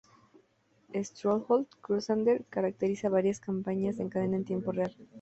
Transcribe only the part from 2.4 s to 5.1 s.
caracteriza varias campañas en cadena en tiempo real.